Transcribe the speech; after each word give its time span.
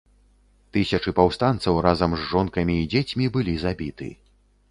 Тысячы 0.75 1.11
паўстанцаў 1.19 1.75
разам 1.87 2.15
з 2.17 2.25
жонкамі 2.31 2.79
і 2.85 2.87
дзецьмі 2.93 3.25
былі 3.35 3.53
забіты. 3.65 4.09